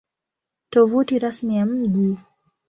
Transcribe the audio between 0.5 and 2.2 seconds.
Tovuti Rasmi ya Mji